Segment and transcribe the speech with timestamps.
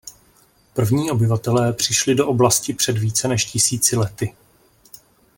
[0.73, 4.35] První obyvatelé přišli do oblasti před více než tisíci lety.